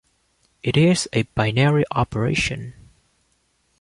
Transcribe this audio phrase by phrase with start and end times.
[0.63, 2.73] It is a binary operation.